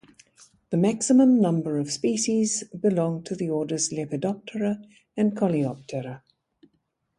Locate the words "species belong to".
1.91-3.35